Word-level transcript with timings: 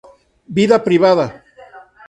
Vida 0.47 0.79
Privada 0.83 1.27